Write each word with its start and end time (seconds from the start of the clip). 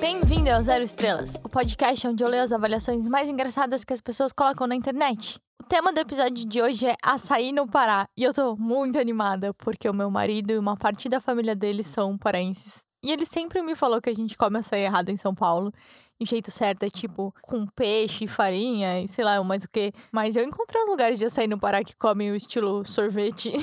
Bem-vindo 0.00 0.50
ao 0.50 0.62
Zero 0.62 0.82
Estrelas, 0.82 1.34
o 1.44 1.48
podcast 1.50 2.08
onde 2.08 2.24
eu 2.24 2.28
leio 2.28 2.42
as 2.42 2.52
avaliações 2.52 3.06
mais 3.06 3.28
engraçadas 3.28 3.84
que 3.84 3.92
as 3.92 4.00
pessoas 4.00 4.32
colocam 4.32 4.66
na 4.66 4.74
internet. 4.74 5.38
O 5.60 5.64
tema 5.64 5.92
do 5.92 5.98
episódio 5.98 6.48
de 6.48 6.62
hoje 6.62 6.86
é 6.86 6.96
açaí 7.04 7.52
no 7.52 7.68
Pará, 7.68 8.08
e 8.16 8.24
eu 8.24 8.32
tô 8.32 8.56
muito 8.56 8.98
animada 8.98 9.52
porque 9.52 9.90
o 9.90 9.94
meu 9.94 10.10
marido 10.10 10.52
e 10.52 10.58
uma 10.58 10.74
parte 10.74 11.06
da 11.06 11.20
família 11.20 11.54
dele 11.54 11.82
são 11.82 12.16
paraenses. 12.16 12.82
E 13.04 13.12
ele 13.12 13.26
sempre 13.26 13.60
me 13.62 13.74
falou 13.74 14.00
que 14.00 14.08
a 14.08 14.14
gente 14.14 14.38
come 14.38 14.58
açaí 14.58 14.84
errado 14.84 15.10
em 15.10 15.18
São 15.18 15.34
Paulo. 15.34 15.70
Jeito 16.22 16.50
certo 16.50 16.82
é 16.82 16.90
tipo 16.90 17.34
com 17.42 17.66
peixe, 17.66 18.26
farinha 18.26 19.00
e 19.00 19.08
sei 19.08 19.24
lá 19.24 19.42
mais 19.42 19.64
o 19.64 19.68
que. 19.68 19.92
Mas 20.12 20.36
eu 20.36 20.44
encontrei 20.44 20.82
uns 20.82 20.88
lugares 20.88 21.18
de 21.18 21.24
açaí 21.24 21.46
no 21.46 21.58
Pará 21.58 21.82
que 21.82 21.96
comem 21.96 22.30
o 22.30 22.36
estilo 22.36 22.84
sorvete. 22.84 23.52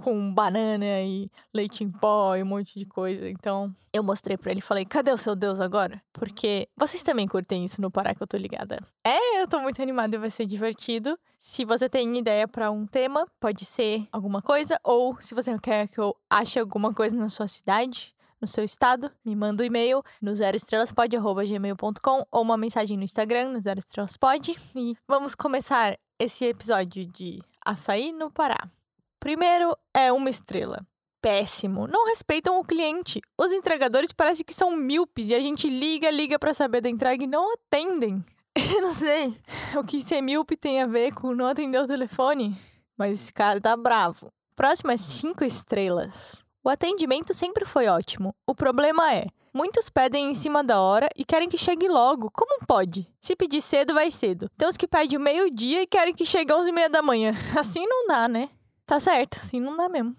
com 0.00 0.32
banana 0.32 1.02
e 1.02 1.30
leite 1.52 1.84
em 1.84 1.90
pó 1.90 2.34
e 2.34 2.42
um 2.42 2.46
monte 2.46 2.78
de 2.78 2.86
coisa. 2.86 3.28
Então, 3.28 3.74
eu 3.92 4.02
mostrei 4.02 4.36
para 4.36 4.50
ele 4.50 4.60
e 4.60 4.62
falei: 4.62 4.84
cadê 4.84 5.12
o 5.12 5.18
seu 5.18 5.36
Deus 5.36 5.60
agora? 5.60 6.02
Porque 6.12 6.68
vocês 6.76 7.02
também 7.02 7.28
curtem 7.28 7.64
isso 7.64 7.80
no 7.80 7.90
Pará 7.90 8.14
que 8.14 8.22
eu 8.22 8.26
tô 8.26 8.36
ligada. 8.36 8.82
É, 9.04 9.42
eu 9.42 9.46
tô 9.46 9.60
muito 9.60 9.80
animada 9.82 10.16
e 10.16 10.18
vai 10.18 10.30
ser 10.30 10.46
divertido. 10.46 11.18
Se 11.38 11.64
você 11.64 11.88
tem 11.88 12.18
ideia 12.18 12.48
para 12.48 12.70
um 12.70 12.86
tema, 12.86 13.26
pode 13.38 13.64
ser 13.64 14.06
alguma 14.10 14.42
coisa, 14.42 14.78
ou 14.82 15.16
se 15.20 15.34
você 15.34 15.56
quer 15.58 15.88
que 15.88 15.98
eu 15.98 16.16
ache 16.28 16.58
alguma 16.58 16.92
coisa 16.92 17.16
na 17.16 17.28
sua 17.28 17.48
cidade, 17.48 18.14
no 18.40 18.48
seu 18.48 18.64
estado, 18.64 19.10
me 19.24 19.36
manda 19.36 19.62
um 19.62 19.66
e-mail 19.66 20.02
no 20.20 20.34
zeroestrelaspod.gmail.com 20.34 22.26
ou 22.30 22.42
uma 22.42 22.56
mensagem 22.56 22.96
no 22.96 23.04
Instagram, 23.04 23.50
no 23.50 23.60
zeroestrelaspod. 23.60 24.56
E 24.74 24.96
vamos 25.06 25.34
começar 25.34 25.98
esse 26.18 26.44
episódio 26.44 27.04
de 27.06 27.38
Açaí 27.64 28.12
no 28.12 28.30
Pará. 28.30 28.70
Primeiro 29.18 29.76
é 29.94 30.10
uma 30.10 30.30
estrela. 30.30 30.86
Péssimo. 31.20 31.86
Não 31.86 32.06
respeitam 32.06 32.58
o 32.58 32.64
cliente. 32.64 33.20
Os 33.38 33.52
entregadores 33.52 34.12
parecem 34.12 34.44
que 34.44 34.54
são 34.54 34.74
míopes 34.74 35.28
e 35.28 35.34
a 35.34 35.40
gente 35.40 35.68
liga, 35.68 36.10
liga 36.10 36.38
para 36.38 36.54
saber 36.54 36.80
da 36.80 36.88
entrega 36.88 37.22
e 37.22 37.26
não 37.26 37.52
atendem. 37.52 38.24
Eu 38.56 38.80
não 38.80 38.90
sei 38.90 39.36
o 39.78 39.84
que 39.84 40.02
ser 40.02 40.22
míope 40.22 40.56
tem 40.56 40.80
a 40.80 40.86
ver 40.86 41.12
com 41.12 41.34
não 41.34 41.46
atender 41.46 41.78
o 41.78 41.86
telefone, 41.86 42.56
mas 42.96 43.20
esse 43.20 43.32
cara 43.32 43.60
tá 43.60 43.76
bravo. 43.76 44.32
Próximo 44.56 44.90
é 44.90 44.96
cinco 44.96 45.44
estrelas. 45.44 46.40
O 46.62 46.68
atendimento 46.68 47.32
sempre 47.32 47.64
foi 47.64 47.88
ótimo. 47.88 48.34
O 48.46 48.54
problema 48.54 49.14
é, 49.14 49.26
muitos 49.52 49.88
pedem 49.88 50.30
em 50.30 50.34
cima 50.34 50.62
da 50.62 50.80
hora 50.80 51.08
e 51.16 51.24
querem 51.24 51.48
que 51.48 51.56
chegue 51.56 51.88
logo. 51.88 52.30
Como 52.30 52.66
pode? 52.66 53.10
Se 53.18 53.34
pedir 53.34 53.62
cedo, 53.62 53.94
vai 53.94 54.10
cedo. 54.10 54.50
Tem 54.58 54.68
os 54.68 54.76
que 54.76 54.86
pedem 54.86 55.18
meio-dia 55.18 55.82
e 55.82 55.86
querem 55.86 56.14
que 56.14 56.26
chegue 56.26 56.52
às 56.52 56.60
11 56.60 56.68
e 56.68 56.72
meia 56.72 56.90
da 56.90 57.00
manhã. 57.00 57.32
Assim 57.58 57.86
não 57.86 58.06
dá, 58.06 58.28
né? 58.28 58.50
Tá 58.84 58.98
certo, 58.98 59.36
assim 59.36 59.60
não 59.60 59.76
dá 59.76 59.88
mesmo. 59.88 60.16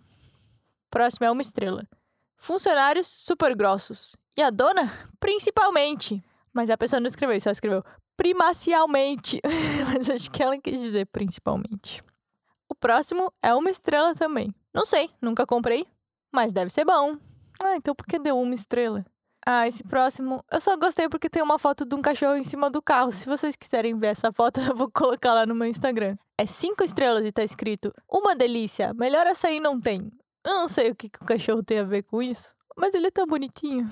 Próximo 0.89 1.25
é 1.25 1.31
uma 1.31 1.41
estrela. 1.41 1.85
Funcionários 2.37 3.05
super 3.05 3.53
grossos. 3.53 4.15
E 4.35 4.41
a 4.41 4.49
dona? 4.49 4.89
Principalmente. 5.19 6.23
Mas 6.53 6.69
a 6.69 6.77
pessoa 6.77 7.01
não 7.01 7.07
escreveu 7.07 7.37
ela 7.43 7.51
escreveu 7.51 7.83
primacialmente. 8.15 9.41
Mas 9.93 10.09
acho 10.09 10.31
que 10.31 10.41
ela 10.41 10.57
quis 10.57 10.79
dizer 10.79 11.05
principalmente. 11.07 12.01
O 12.69 12.73
próximo 12.73 13.31
é 13.41 13.53
uma 13.53 13.69
estrela 13.69 14.15
também. 14.15 14.55
Não 14.73 14.85
sei, 14.85 15.09
nunca 15.21 15.45
comprei, 15.45 15.85
mas 16.31 16.51
deve 16.51 16.71
ser 16.71 16.85
bom. 16.85 17.17
Ah, 17.61 17.75
então 17.75 17.93
por 17.93 18.05
que 18.05 18.17
deu 18.17 18.39
uma 18.39 18.53
estrela? 18.53 19.05
Ah, 19.45 19.67
esse 19.67 19.83
próximo. 19.83 20.43
Eu 20.51 20.59
só 20.59 20.77
gostei 20.77 21.09
porque 21.09 21.29
tem 21.29 21.41
uma 21.41 21.57
foto 21.57 21.83
de 21.85 21.95
um 21.95 22.01
cachorro 22.01 22.35
em 22.35 22.43
cima 22.43 22.69
do 22.69 22.81
carro. 22.81 23.11
Se 23.11 23.25
vocês 23.25 23.55
quiserem 23.55 23.97
ver 23.97 24.07
essa 24.07 24.31
foto, 24.31 24.61
eu 24.61 24.75
vou 24.75 24.89
colocar 24.89 25.33
lá 25.33 25.45
no 25.45 25.55
meu 25.55 25.67
Instagram. 25.67 26.15
É 26.37 26.45
cinco 26.45 26.83
estrelas 26.83 27.25
e 27.25 27.31
tá 27.31 27.43
escrito: 27.43 27.91
Uma 28.09 28.35
delícia, 28.35 28.93
melhor 28.93 29.25
açaí 29.25 29.59
não 29.59 29.79
tem. 29.79 30.11
Eu 30.43 30.53
não 30.53 30.67
sei 30.67 30.91
o 30.91 30.95
que, 30.95 31.09
que 31.09 31.21
o 31.21 31.25
cachorro 31.25 31.63
tem 31.63 31.79
a 31.79 31.83
ver 31.83 32.03
com 32.03 32.21
isso, 32.21 32.53
mas 32.75 32.93
ele 32.93 33.07
é 33.07 33.11
tão 33.11 33.25
bonitinho. 33.25 33.89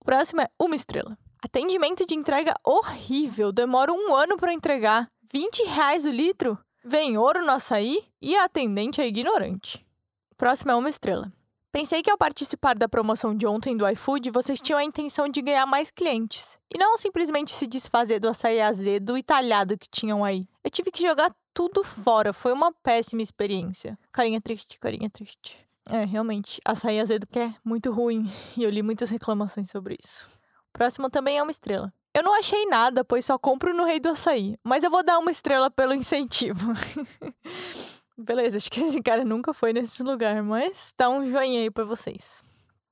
O 0.00 0.04
próximo 0.04 0.40
é 0.40 0.48
uma 0.58 0.74
estrela. 0.74 1.16
Atendimento 1.44 2.06
de 2.06 2.14
entrega 2.14 2.54
horrível. 2.64 3.52
Demora 3.52 3.92
um 3.92 4.14
ano 4.14 4.36
para 4.36 4.52
entregar. 4.52 5.08
20 5.32 5.64
reais 5.64 6.04
o 6.04 6.10
litro? 6.10 6.58
Vem 6.84 7.16
ouro 7.16 7.44
no 7.44 7.52
açaí 7.52 8.04
e 8.20 8.36
a 8.36 8.44
atendente 8.44 9.00
é 9.00 9.06
ignorante. 9.06 9.86
Próximo 10.36 10.72
é 10.72 10.74
uma 10.74 10.88
estrela. 10.88 11.32
Pensei 11.72 12.02
que 12.02 12.10
ao 12.10 12.18
participar 12.18 12.76
da 12.76 12.86
promoção 12.86 13.34
de 13.34 13.46
ontem 13.46 13.74
do 13.74 13.88
iFood, 13.88 14.30
vocês 14.30 14.60
tinham 14.60 14.78
a 14.78 14.84
intenção 14.84 15.26
de 15.26 15.40
ganhar 15.40 15.64
mais 15.64 15.90
clientes. 15.90 16.58
E 16.72 16.78
não 16.78 16.98
simplesmente 16.98 17.50
se 17.50 17.66
desfazer 17.66 18.20
do 18.20 18.28
açaí 18.28 18.60
azedo 18.60 19.16
e 19.16 19.22
talhado 19.22 19.78
que 19.78 19.88
tinham 19.88 20.22
aí. 20.22 20.46
Eu 20.62 20.70
tive 20.70 20.90
que 20.90 21.00
jogar 21.00 21.34
tudo 21.54 21.82
fora, 21.82 22.34
foi 22.34 22.52
uma 22.52 22.74
péssima 22.82 23.22
experiência. 23.22 23.98
Carinha 24.12 24.38
triste, 24.38 24.78
carinha 24.78 25.08
triste. 25.08 25.58
É, 25.90 26.04
realmente, 26.04 26.60
açaí 26.62 27.00
azedo 27.00 27.26
que 27.26 27.38
é 27.38 27.54
muito 27.64 27.90
ruim. 27.90 28.30
E 28.54 28.64
eu 28.64 28.70
li 28.70 28.82
muitas 28.82 29.08
reclamações 29.08 29.70
sobre 29.70 29.96
isso. 29.98 30.28
Próximo 30.74 31.08
também 31.08 31.38
é 31.38 31.42
uma 31.42 31.50
estrela. 31.50 31.90
Eu 32.12 32.22
não 32.22 32.38
achei 32.38 32.66
nada, 32.66 33.02
pois 33.02 33.24
só 33.24 33.38
compro 33.38 33.74
no 33.74 33.84
Rei 33.84 33.98
do 33.98 34.10
Açaí. 34.10 34.58
Mas 34.62 34.84
eu 34.84 34.90
vou 34.90 35.02
dar 35.02 35.18
uma 35.18 35.30
estrela 35.30 35.70
pelo 35.70 35.94
incentivo. 35.94 36.74
Beleza, 38.16 38.56
acho 38.58 38.70
que 38.70 38.80
esse 38.80 39.02
cara 39.02 39.24
nunca 39.24 39.52
foi 39.54 39.72
nesse 39.72 40.02
lugar, 40.02 40.42
mas 40.42 40.92
dá 40.96 41.08
um 41.08 41.30
joinha 41.30 41.60
aí 41.60 41.70
pra 41.70 41.84
vocês. 41.84 42.42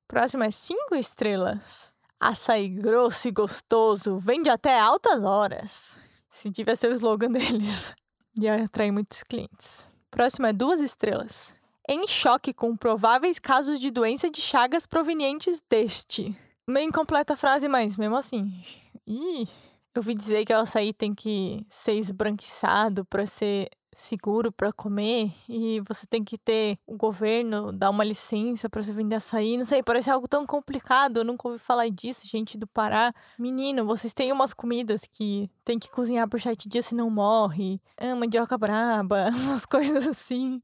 Próximo 0.09 0.43
é 0.43 0.51
cinco 0.51 0.95
estrelas. 0.95 1.95
Açaí 2.19 2.69
grosso 2.69 3.29
e 3.29 3.31
gostoso, 3.31 4.19
vende 4.19 4.51
até 4.51 4.79
altas 4.79 5.25
horas. 5.25 5.97
Se 6.29 6.51
tivesse 6.51 6.87
o 6.87 6.93
slogan 6.93 7.31
deles, 7.33 7.95
ia 8.39 8.65
atrair 8.65 8.93
muitos 8.93 9.23
clientes. 9.23 9.87
Próximo 10.11 10.47
é 10.47 10.53
duas 10.53 10.81
estrelas. 10.81 11.59
Em 11.89 12.07
choque 12.07 12.53
com 12.53 12.77
prováveis 12.77 13.39
casos 13.39 13.81
de 13.81 13.91
doença 13.91 14.31
de 14.31 14.41
chagas 14.41 14.87
provenientes 14.87 15.63
deste. 15.69 16.37
Meio 16.69 16.89
incompleta 16.89 17.35
a 17.35 17.37
frase, 17.37 17.69
mas 17.69 17.97
mesmo 17.97 18.17
assim. 18.17 18.63
Ih, 19.07 19.49
eu 19.95 20.01
ouvi 20.01 20.15
dizer 20.15 20.45
que 20.45 20.53
o 20.53 20.59
açaí 20.59 20.93
tem 20.93 21.15
que 21.15 21.67
ser 21.69 21.95
esbranquiçado 21.95 23.05
para 23.05 23.27
ser 23.27 23.69
seguro 23.95 24.53
para 24.53 24.73
comer 24.73 25.33
e 25.49 25.81
você 25.87 26.07
tem 26.07 26.25
que 26.25 26.39
ter 26.39 26.79
o 26.87 26.97
governo 26.97 27.73
dar 27.73 27.91
uma 27.91 28.05
licença 28.05 28.69
para 28.69 28.83
você 28.83 28.93
vender 28.93 29.17
açaí. 29.17 29.57
Não 29.57 29.65
sei, 29.65 29.83
parece 29.83 30.11
algo 30.11 30.29
tão 30.29 30.47
complicado. 30.47 31.19
Eu 31.19 31.25
nunca 31.25 31.49
ouvi 31.49 31.59
falar 31.59 31.89
disso, 31.89 32.27
gente 32.27 32.57
do 32.57 32.67
Pará. 32.67 33.13
Menino, 33.39 33.85
vocês 33.85 34.15
têm 34.15 34.33
umas 34.33 34.55
comidas 34.55 35.03
que 35.11 35.51
tem 35.65 35.79
que 35.79 35.91
cozinhar 35.91 36.29
por 36.29 36.41
sete 36.41 36.69
dias 36.69 36.87
senão 36.87 37.11
morre. 37.11 37.81
Ah, 37.97 38.15
mandioca 38.15 38.57
braba, 38.57 39.31
umas 39.35 39.67
coisas 39.67 40.07
assim. 40.07 40.63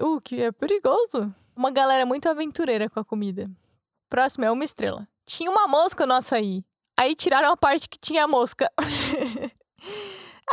O 0.00 0.20
que 0.20 0.42
é 0.42 0.52
perigoso. 0.52 1.34
Uma 1.54 1.70
galera 1.70 2.06
muito 2.06 2.28
aventureira 2.28 2.88
com 2.88 3.00
a 3.00 3.04
comida. 3.04 3.50
Próximo 4.08 4.44
é 4.44 4.50
uma 4.50 4.64
estrela. 4.64 5.06
Tinha 5.24 5.50
uma 5.50 5.66
mosca 5.66 6.06
no 6.06 6.14
açaí. 6.14 6.64
Aí 6.98 7.14
tiraram 7.14 7.50
a 7.50 7.56
parte 7.56 7.88
que 7.88 7.98
tinha 7.98 8.24
a 8.24 8.28
mosca. 8.28 8.70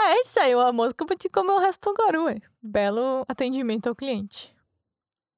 É, 0.02 0.24
saiu 0.24 0.62
a 0.62 0.72
mosca 0.72 1.06
pra 1.06 1.16
te 1.16 1.28
comer 1.30 1.52
o 1.52 1.60
resto 1.60 1.90
agora, 1.90 2.22
ué. 2.24 2.42
Belo 2.62 3.26
atendimento 3.28 3.88
ao 3.88 3.96
cliente. 3.96 4.56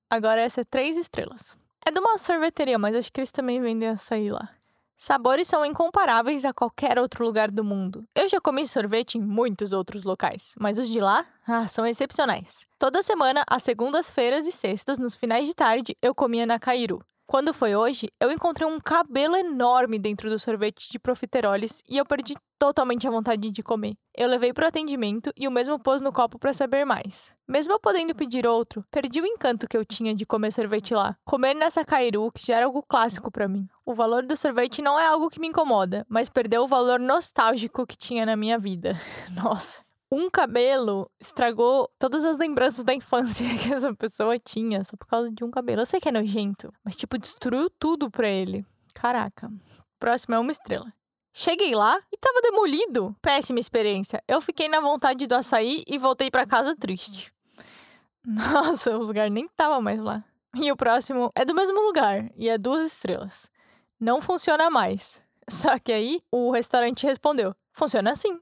Agora 0.10 0.42
essa 0.42 0.62
é 0.62 0.64
três 0.64 0.98
estrelas. 0.98 1.58
É 1.86 1.90
de 1.90 2.00
uma 2.00 2.18
sorveteria, 2.18 2.78
mas 2.78 2.96
acho 2.96 3.12
que 3.12 3.20
eles 3.20 3.32
também 3.32 3.60
vendem 3.60 3.90
açaí 3.90 4.30
lá. 4.30 4.50
Sabores 4.96 5.48
são 5.48 5.66
incomparáveis 5.66 6.46
a 6.46 6.54
qualquer 6.54 7.00
outro 7.00 7.26
lugar 7.26 7.50
do 7.50 7.64
mundo. 7.64 8.06
Eu 8.14 8.30
já 8.30 8.40
comi 8.40 8.68
sorvete 8.68 9.18
em 9.18 9.22
muitos 9.22 9.74
outros 9.74 10.04
locais, 10.04 10.54
mas 10.60 10.78
os 10.78 10.88
de 10.88 11.00
lá 11.00 11.26
ah, 11.48 11.68
são 11.68 11.88
excepcionais. 11.88 12.68
Toda 12.78 13.02
semana, 13.02 13.44
às 13.50 13.64
segundas-feiras 13.64 14.46
e 14.46 14.52
sextas, 14.52 15.00
nos 15.00 15.16
finais 15.16 15.48
de 15.48 15.56
tarde, 15.56 15.98
eu 16.04 16.14
comia 16.14 16.46
na 16.46 16.60
Cairu. 16.60 17.04
Quando 17.32 17.54
foi 17.54 17.74
hoje, 17.74 18.10
eu 18.20 18.30
encontrei 18.30 18.68
um 18.68 18.78
cabelo 18.78 19.38
enorme 19.38 19.98
dentro 19.98 20.30
do 20.30 20.38
sorvete 20.38 20.92
de 20.92 21.00
profiteroles 21.00 21.82
e 21.88 21.96
eu 21.96 22.06
perdi 22.06 22.34
totalmente 22.60 23.08
a 23.08 23.10
vontade 23.10 23.50
de 23.50 23.64
comer. 23.64 23.94
Eu 24.14 24.28
levei 24.28 24.52
para 24.52 24.66
o 24.66 24.68
atendimento 24.68 25.32
e 25.38 25.48
o 25.48 25.52
mesmo 25.52 25.80
pôs 25.80 26.02
no 26.02 26.12
copo 26.12 26.38
para 26.38 26.52
saber 26.52 26.84
mais. 26.84 27.34
Mesmo 27.48 27.72
eu 27.72 27.80
podendo 27.80 28.14
pedir 28.14 28.46
outro, 28.46 28.84
perdi 28.92 29.22
o 29.22 29.26
encanto 29.26 29.66
que 29.66 29.78
eu 29.78 29.86
tinha 29.86 30.14
de 30.14 30.26
comer 30.26 30.52
sorvete 30.52 30.94
lá. 30.94 31.16
Comer 31.24 31.54
nessa 31.54 31.86
Cairu, 31.86 32.34
que 32.34 32.46
já 32.46 32.58
era 32.58 32.66
algo 32.66 32.84
clássico 32.84 33.32
para 33.32 33.48
mim. 33.48 33.66
O 33.86 33.96
valor 33.96 34.26
do 34.26 34.36
sorvete 34.36 34.82
não 34.82 35.00
é 35.00 35.08
algo 35.08 35.30
que 35.30 35.40
me 35.40 35.48
incomoda, 35.48 36.06
mas 36.10 36.28
perdeu 36.28 36.64
o 36.64 36.68
valor 36.68 37.00
nostálgico 37.00 37.88
que 37.88 37.96
tinha 37.96 38.26
na 38.26 38.36
minha 38.36 38.60
vida. 38.60 39.00
Nossa 39.42 39.90
um 40.12 40.30
cabelo 40.30 41.10
estragou 41.20 41.90
todas 41.98 42.26
as 42.26 42.38
lembranças 42.38 42.84
da 42.84 42.94
infância 42.94 43.46
que 43.58 43.74
essa 43.74 43.94
pessoa 43.96 44.38
tinha, 44.38 44.84
só 44.84 44.98
por 44.98 45.08
causa 45.08 45.32
de 45.32 45.44
um 45.44 45.50
cabelo. 45.50 45.82
Eu 45.82 45.86
sei 45.86 46.00
que 46.02 46.10
é 46.10 46.12
nojento, 46.12 46.74
mas, 46.84 46.98
tipo, 46.98 47.18
destruiu 47.18 47.70
tudo 47.70 48.12
pra 48.12 48.28
ele. 48.28 48.66
Caraca. 48.94 49.50
Próximo 49.98 50.36
é 50.36 50.40
uma 50.40 50.52
estrela. 50.52 50.92
Cheguei 51.34 51.74
lá 51.74 51.98
e 52.12 52.18
tava 52.18 52.42
demolido. 52.42 53.16
Péssima 53.22 53.60
experiência. 53.60 54.22
Eu 54.28 54.42
fiquei 54.42 54.68
na 54.68 54.82
vontade 54.82 55.26
do 55.26 55.34
açaí 55.34 55.84
e 55.88 55.98
voltei 55.98 56.30
para 56.30 56.46
casa 56.46 56.76
triste. 56.76 57.34
Nossa, 58.26 58.98
o 58.98 59.04
lugar 59.04 59.30
nem 59.30 59.48
tava 59.56 59.80
mais 59.80 60.02
lá. 60.02 60.24
E 60.56 60.70
o 60.70 60.76
próximo 60.76 61.32
é 61.34 61.46
do 61.46 61.56
mesmo 61.56 61.80
lugar 61.80 62.30
e 62.36 62.50
é 62.50 62.58
duas 62.58 62.92
estrelas. 62.92 63.50
Não 63.98 64.20
funciona 64.20 64.70
mais. 64.70 65.22
Só 65.50 65.80
que 65.80 65.94
aí 65.94 66.20
o 66.30 66.52
restaurante 66.52 67.06
respondeu: 67.06 67.56
funciona 67.72 68.12
assim. 68.12 68.38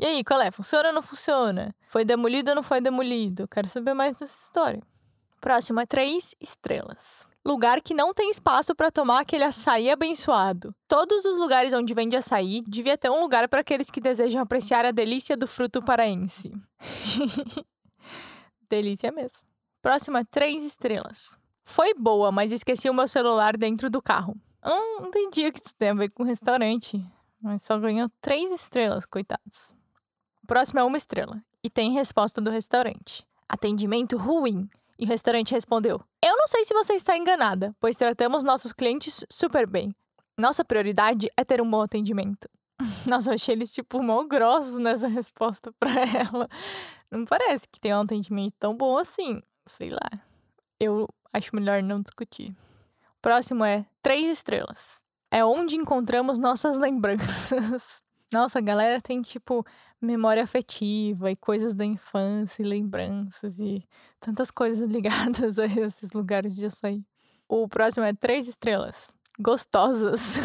E 0.00 0.06
aí, 0.06 0.24
qual 0.24 0.40
é? 0.40 0.50
Funciona 0.50 0.88
ou 0.88 0.94
não 0.94 1.02
funciona? 1.02 1.74
Foi 1.86 2.06
demolido 2.06 2.48
ou 2.48 2.54
não 2.54 2.62
foi 2.62 2.80
demolido? 2.80 3.46
Quero 3.46 3.68
saber 3.68 3.92
mais 3.92 4.14
dessa 4.14 4.34
história. 4.42 4.82
Próximo 5.42 5.78
é 5.78 5.84
três 5.84 6.34
estrelas. 6.40 7.26
Lugar 7.44 7.82
que 7.82 7.92
não 7.92 8.14
tem 8.14 8.30
espaço 8.30 8.74
para 8.74 8.90
tomar 8.90 9.20
aquele 9.20 9.44
açaí 9.44 9.90
abençoado. 9.90 10.74
Todos 10.88 11.26
os 11.26 11.36
lugares 11.36 11.74
onde 11.74 11.92
vende 11.92 12.16
açaí 12.16 12.62
devia 12.66 12.96
ter 12.96 13.10
um 13.10 13.20
lugar 13.20 13.46
para 13.46 13.60
aqueles 13.60 13.90
que 13.90 14.00
desejam 14.00 14.40
apreciar 14.40 14.86
a 14.86 14.90
delícia 14.90 15.36
do 15.36 15.46
fruto 15.46 15.82
paraense. 15.82 16.50
delícia 18.70 19.12
mesmo. 19.12 19.40
Próximo 19.82 20.16
é 20.16 20.24
três 20.24 20.64
estrelas. 20.64 21.36
Foi 21.62 21.92
boa, 21.92 22.32
mas 22.32 22.52
esqueci 22.52 22.88
o 22.88 22.94
meu 22.94 23.06
celular 23.06 23.54
dentro 23.54 23.90
do 23.90 24.00
carro. 24.00 24.34
Não 24.64 25.06
entendi 25.08 25.46
o 25.46 25.52
que 25.52 25.60
isso 25.60 25.74
tem 25.78 25.90
a 25.90 25.94
ver 25.94 26.10
com 26.10 26.22
restaurante. 26.22 27.04
Mas 27.38 27.62
só 27.62 27.78
ganhou 27.78 28.10
três 28.22 28.50
estrelas, 28.50 29.04
coitados. 29.04 29.78
Próximo 30.50 30.80
é 30.80 30.82
uma 30.82 30.96
estrela. 30.96 31.40
E 31.62 31.70
tem 31.70 31.92
resposta 31.92 32.40
do 32.40 32.50
restaurante. 32.50 33.24
Atendimento 33.48 34.16
ruim. 34.16 34.68
E 34.98 35.04
o 35.04 35.08
restaurante 35.08 35.52
respondeu: 35.52 36.02
Eu 36.20 36.36
não 36.36 36.48
sei 36.48 36.64
se 36.64 36.74
você 36.74 36.94
está 36.94 37.16
enganada, 37.16 37.72
pois 37.78 37.94
tratamos 37.94 38.42
nossos 38.42 38.72
clientes 38.72 39.24
super 39.30 39.64
bem. 39.64 39.94
Nossa 40.36 40.64
prioridade 40.64 41.28
é 41.36 41.44
ter 41.44 41.62
um 41.62 41.70
bom 41.70 41.80
atendimento. 41.80 42.50
Nossa, 43.06 43.30
eu 43.30 43.34
achei 43.34 43.54
eles, 43.54 43.70
tipo, 43.70 44.02
mal 44.02 44.26
grossos 44.26 44.76
nessa 44.78 45.06
resposta 45.06 45.72
pra 45.78 45.92
ela. 45.92 46.48
Não 47.08 47.24
parece 47.24 47.68
que 47.68 47.78
tem 47.78 47.94
um 47.94 48.00
atendimento 48.00 48.54
tão 48.58 48.76
bom 48.76 48.98
assim. 48.98 49.40
Sei 49.66 49.90
lá. 49.90 50.10
Eu 50.80 51.08
acho 51.32 51.54
melhor 51.54 51.80
não 51.80 52.02
discutir. 52.02 52.52
Próximo 53.22 53.64
é 53.64 53.86
três 54.02 54.26
estrelas. 54.28 54.98
É 55.30 55.44
onde 55.44 55.76
encontramos 55.76 56.40
nossas 56.40 56.76
lembranças. 56.76 58.02
Nossa, 58.32 58.58
a 58.58 58.62
galera 58.62 59.00
tem, 59.00 59.22
tipo, 59.22 59.64
memória 60.00 60.42
afetiva 60.42 61.30
e 61.30 61.36
coisas 61.36 61.74
da 61.74 61.84
infância 61.84 62.62
e 62.62 62.66
lembranças 62.66 63.58
e 63.58 63.86
tantas 64.18 64.50
coisas 64.50 64.88
ligadas 64.90 65.58
a 65.58 65.66
esses 65.66 66.12
lugares 66.12 66.54
de 66.54 66.66
açaí. 66.66 67.04
O 67.48 67.68
próximo 67.68 68.04
é 68.04 68.12
três 68.12 68.48
estrelas. 68.48 69.12
Gostosas. 69.38 70.38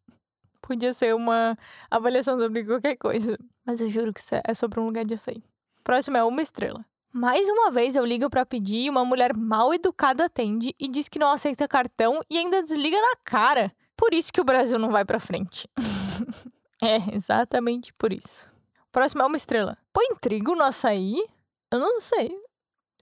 Podia 0.62 0.92
ser 0.92 1.14
uma 1.14 1.56
avaliação 1.90 2.38
sobre 2.38 2.64
qualquer 2.64 2.96
coisa. 2.96 3.38
Mas 3.64 3.80
eu 3.80 3.90
juro 3.90 4.12
que 4.12 4.20
isso 4.20 4.34
é 4.44 4.54
sobre 4.54 4.80
um 4.80 4.86
lugar 4.86 5.04
de 5.04 5.14
açaí. 5.14 5.42
Próximo 5.82 6.16
é 6.16 6.24
uma 6.24 6.42
estrela. 6.42 6.84
Mais 7.12 7.48
uma 7.48 7.70
vez 7.70 7.96
eu 7.96 8.04
ligo 8.04 8.28
para 8.28 8.44
pedir 8.44 8.84
e 8.84 8.90
uma 8.90 9.04
mulher 9.04 9.34
mal 9.34 9.72
educada 9.72 10.26
atende 10.26 10.74
e 10.78 10.86
diz 10.86 11.08
que 11.08 11.18
não 11.18 11.30
aceita 11.30 11.66
cartão 11.66 12.20
e 12.28 12.36
ainda 12.36 12.62
desliga 12.62 13.00
na 13.00 13.16
cara. 13.24 13.72
Por 13.96 14.12
isso 14.12 14.32
que 14.32 14.40
o 14.40 14.44
Brasil 14.44 14.78
não 14.78 14.90
vai 14.90 15.04
para 15.04 15.18
frente. 15.18 15.66
é, 16.82 17.14
exatamente 17.14 17.92
por 17.94 18.12
isso. 18.12 18.55
O 18.96 18.98
próximo 18.98 19.20
é 19.20 19.26
uma 19.26 19.36
estrela. 19.36 19.76
Põe 19.92 20.16
trigo 20.18 20.54
no 20.54 20.62
açaí? 20.62 21.22
Eu 21.70 21.78
não 21.78 22.00
sei. 22.00 22.34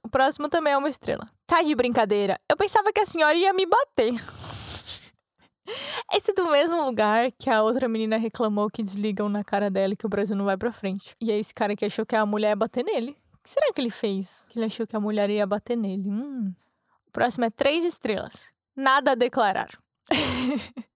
O 0.03 0.09
próximo 0.09 0.49
também 0.49 0.73
é 0.73 0.77
uma 0.77 0.89
estrela. 0.89 1.31
Tá 1.47 1.63
de 1.63 1.73
brincadeira. 1.73 2.37
Eu 2.51 2.57
pensava 2.57 2.93
que 2.93 2.99
a 2.99 3.07
senhora 3.07 3.37
ia 3.37 3.53
me 3.53 3.65
bater. 3.65 4.13
Esse 6.13 6.33
é 6.33 6.35
do 6.35 6.51
mesmo 6.51 6.85
lugar 6.85 7.31
que 7.39 7.49
a 7.49 7.63
outra 7.63 7.87
menina 7.87 8.17
reclamou 8.17 8.69
que 8.69 8.83
desligam 8.83 9.29
na 9.29 9.45
cara 9.45 9.71
dela 9.71 9.93
e 9.93 9.97
que 9.97 10.05
o 10.05 10.09
Brasil 10.09 10.35
não 10.35 10.47
vai 10.47 10.57
pra 10.57 10.73
frente. 10.73 11.15
E 11.21 11.31
aí 11.31 11.39
esse 11.39 11.55
cara 11.55 11.77
que 11.77 11.85
achou 11.85 12.05
que 12.05 12.17
a 12.17 12.27
mulher 12.27 12.49
ia 12.49 12.57
bater 12.57 12.85
nele 12.85 13.17
que 13.41 13.51
será 13.51 13.73
que 13.73 13.81
ele 13.81 13.91
fez? 13.91 14.45
Que 14.49 14.59
ele 14.59 14.67
achou 14.67 14.89
que 14.89 14.97
a 14.97 15.01
mulher 15.01 15.31
ia 15.31 15.47
bater 15.47 15.77
nele. 15.77 16.11
Hum. 16.11 16.53
O 17.07 17.11
próximo 17.13 17.45
é 17.45 17.51
três 17.51 17.85
estrelas. 17.85 18.53
Nada 18.75 19.13
a 19.13 19.15
declarar. 19.15 19.71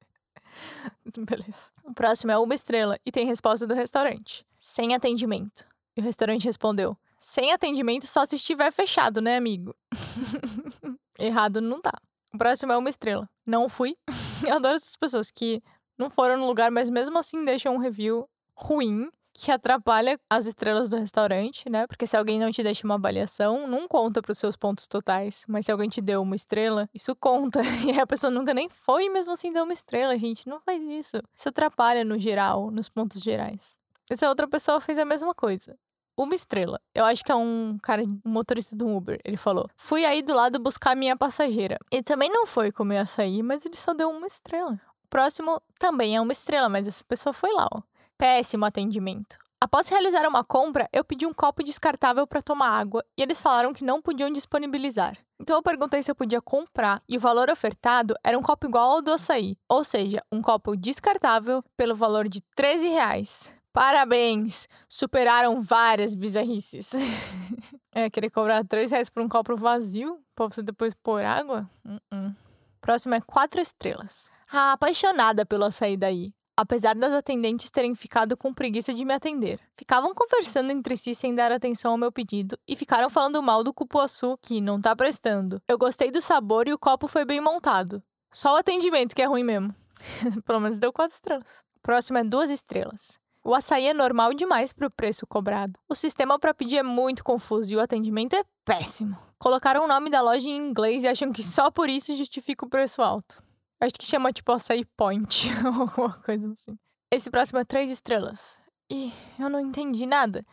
Beleza. 1.18 1.70
O 1.84 1.92
próximo 1.92 2.32
é 2.32 2.38
uma 2.38 2.54
estrela 2.54 2.98
e 3.04 3.12
tem 3.12 3.26
resposta 3.26 3.66
do 3.66 3.74
restaurante. 3.74 4.44
Sem 4.58 4.94
atendimento. 4.94 5.66
E 5.96 6.00
o 6.00 6.04
restaurante 6.04 6.44
respondeu: 6.44 6.96
Sem 7.18 7.52
atendimento 7.52 8.06
só 8.06 8.24
se 8.24 8.36
estiver 8.36 8.72
fechado, 8.72 9.20
né, 9.20 9.36
amigo? 9.36 9.74
Errado 11.18 11.60
não 11.60 11.80
tá. 11.80 11.92
O 12.32 12.38
próximo 12.38 12.72
é 12.72 12.76
uma 12.76 12.90
estrela. 12.90 13.28
Não 13.44 13.68
fui. 13.68 13.96
Eu 14.46 14.56
adoro 14.56 14.76
essas 14.76 14.96
pessoas 14.96 15.30
que 15.30 15.62
não 15.98 16.08
foram 16.08 16.36
no 16.36 16.46
lugar, 16.46 16.70
mas 16.70 16.88
mesmo 16.88 17.18
assim 17.18 17.44
deixam 17.44 17.74
um 17.74 17.78
review 17.78 18.28
ruim 18.54 19.10
que 19.44 19.52
atrapalha 19.52 20.18
as 20.28 20.46
estrelas 20.46 20.88
do 20.88 20.96
restaurante, 20.96 21.70
né? 21.70 21.86
Porque 21.86 22.06
se 22.06 22.16
alguém 22.16 22.40
não 22.40 22.50
te 22.50 22.62
deixa 22.62 22.84
uma 22.84 22.96
avaliação, 22.96 23.68
não 23.68 23.86
conta 23.86 24.20
para 24.20 24.32
os 24.32 24.38
seus 24.38 24.56
pontos 24.56 24.88
totais. 24.88 25.44
Mas 25.46 25.66
se 25.66 25.72
alguém 25.72 25.88
te 25.88 26.00
deu 26.00 26.22
uma 26.22 26.34
estrela, 26.34 26.88
isso 26.92 27.14
conta. 27.14 27.60
E 27.88 27.98
a 27.98 28.06
pessoa 28.06 28.30
nunca 28.30 28.52
nem 28.52 28.68
foi 28.68 29.04
e 29.04 29.10
mesmo 29.10 29.32
assim 29.32 29.52
deu 29.52 29.62
uma 29.62 29.72
estrela, 29.72 30.18
gente. 30.18 30.48
Não 30.48 30.60
faz 30.60 30.82
isso. 30.82 31.22
Isso 31.34 31.48
atrapalha 31.48 32.04
no 32.04 32.18
geral, 32.18 32.70
nos 32.70 32.88
pontos 32.88 33.22
gerais. 33.22 33.78
Essa 34.10 34.28
outra 34.28 34.48
pessoa 34.48 34.80
fez 34.80 34.98
a 34.98 35.04
mesma 35.04 35.34
coisa. 35.34 35.78
Uma 36.16 36.34
estrela. 36.34 36.80
Eu 36.92 37.04
acho 37.04 37.24
que 37.24 37.30
é 37.30 37.34
um 37.34 37.78
cara, 37.80 38.02
um 38.02 38.30
motorista 38.30 38.74
do 38.74 38.88
Uber. 38.88 39.20
Ele 39.24 39.36
falou: 39.36 39.68
Fui 39.76 40.04
aí 40.04 40.20
do 40.20 40.34
lado 40.34 40.58
buscar 40.58 40.96
minha 40.96 41.16
passageira. 41.16 41.78
Ele 41.92 42.02
também 42.02 42.28
não 42.28 42.44
foi 42.44 42.72
comer 42.72 42.98
açaí, 42.98 43.42
mas 43.42 43.64
ele 43.64 43.76
só 43.76 43.94
deu 43.94 44.10
uma 44.10 44.26
estrela. 44.26 44.80
O 45.04 45.08
próximo 45.08 45.62
também 45.78 46.16
é 46.16 46.20
uma 46.20 46.32
estrela, 46.32 46.68
mas 46.68 46.88
essa 46.88 47.04
pessoa 47.04 47.32
foi 47.32 47.52
lá, 47.52 47.68
ó. 47.72 47.82
Péssimo 48.18 48.64
atendimento. 48.64 49.38
Após 49.60 49.88
realizar 49.88 50.26
uma 50.28 50.42
compra, 50.44 50.88
eu 50.92 51.04
pedi 51.04 51.24
um 51.24 51.32
copo 51.32 51.62
descartável 51.62 52.26
para 52.26 52.42
tomar 52.42 52.70
água 52.70 53.04
e 53.16 53.22
eles 53.22 53.40
falaram 53.40 53.72
que 53.72 53.84
não 53.84 54.02
podiam 54.02 54.28
disponibilizar. 54.28 55.16
Então 55.40 55.54
eu 55.54 55.62
perguntei 55.62 56.02
se 56.02 56.10
eu 56.10 56.16
podia 56.16 56.42
comprar 56.42 57.00
e 57.08 57.16
o 57.16 57.20
valor 57.20 57.48
ofertado 57.48 58.16
era 58.24 58.36
um 58.36 58.42
copo 58.42 58.66
igual 58.66 58.90
ao 58.90 59.02
do 59.02 59.12
açaí, 59.12 59.56
ou 59.68 59.84
seja, 59.84 60.20
um 60.32 60.42
copo 60.42 60.76
descartável 60.76 61.62
pelo 61.76 61.94
valor 61.94 62.28
de 62.28 62.40
13 62.56 62.88
reais. 62.88 63.54
Parabéns! 63.72 64.68
Superaram 64.88 65.62
várias 65.62 66.16
bizarrices. 66.16 66.90
é, 67.94 68.10
querer 68.10 68.30
cobrar 68.30 68.64
3 68.64 68.90
reais 68.90 69.08
por 69.08 69.22
um 69.22 69.28
copo 69.28 69.56
vazio 69.56 70.18
pra 70.34 70.46
você 70.46 70.60
depois 70.60 70.92
pôr 70.92 71.24
água? 71.24 71.70
Uh 71.84 72.00
-uh. 72.12 72.36
Próximo 72.80 73.14
é 73.14 73.20
4 73.20 73.60
estrelas. 73.60 74.28
Ah, 74.50 74.72
apaixonada 74.72 75.46
pelo 75.46 75.64
açaí 75.64 75.96
daí 75.96 76.32
apesar 76.58 76.96
das 76.96 77.12
atendentes 77.12 77.70
terem 77.70 77.94
ficado 77.94 78.36
com 78.36 78.52
preguiça 78.52 78.92
de 78.92 79.04
me 79.04 79.14
atender. 79.14 79.60
Ficavam 79.76 80.12
conversando 80.12 80.72
entre 80.72 80.96
si 80.96 81.14
sem 81.14 81.32
dar 81.32 81.52
atenção 81.52 81.92
ao 81.92 81.96
meu 81.96 82.10
pedido 82.10 82.58
e 82.66 82.74
ficaram 82.74 83.08
falando 83.08 83.40
mal 83.40 83.62
do 83.62 83.72
cupuaçu, 83.72 84.36
que 84.42 84.60
não 84.60 84.80
tá 84.80 84.96
prestando. 84.96 85.62
Eu 85.68 85.78
gostei 85.78 86.10
do 86.10 86.20
sabor 86.20 86.66
e 86.66 86.72
o 86.72 86.78
copo 86.78 87.06
foi 87.06 87.24
bem 87.24 87.40
montado. 87.40 88.02
Só 88.32 88.54
o 88.54 88.56
atendimento 88.56 89.14
que 89.14 89.22
é 89.22 89.26
ruim 89.26 89.44
mesmo. 89.44 89.72
Pelo 90.44 90.58
menos 90.58 90.80
deu 90.80 90.92
quatro 90.92 91.14
estrelas. 91.14 91.62
Próximo 91.80 92.18
é 92.18 92.24
duas 92.24 92.50
estrelas. 92.50 93.20
O 93.44 93.54
açaí 93.54 93.86
é 93.86 93.94
normal 93.94 94.34
demais 94.34 94.72
para 94.72 94.88
o 94.88 94.92
preço 94.92 95.28
cobrado. 95.28 95.78
O 95.88 95.94
sistema 95.94 96.40
para 96.40 96.52
pedir 96.52 96.78
é 96.78 96.82
muito 96.82 97.22
confuso 97.22 97.72
e 97.72 97.76
o 97.76 97.80
atendimento 97.80 98.34
é 98.34 98.42
péssimo. 98.64 99.16
Colocaram 99.38 99.84
o 99.84 99.88
nome 99.88 100.10
da 100.10 100.20
loja 100.20 100.48
em 100.48 100.56
inglês 100.56 101.04
e 101.04 101.08
acham 101.08 101.30
que 101.30 101.44
só 101.44 101.70
por 101.70 101.88
isso 101.88 102.16
justifica 102.16 102.66
o 102.66 102.68
preço 102.68 103.00
alto. 103.00 103.46
Acho 103.80 103.94
que 103.94 104.06
chama 104.06 104.32
tipo 104.32 104.50
açaí 104.52 104.84
point 104.96 105.48
ou 105.64 105.82
alguma 105.82 106.12
coisa 106.22 106.50
assim. 106.52 106.76
Esse 107.12 107.30
próximo 107.30 107.58
é 107.58 107.64
três 107.64 107.90
estrelas. 107.90 108.60
E 108.90 109.12
eu 109.38 109.48
não 109.48 109.60
entendi 109.60 110.06
nada. 110.06 110.44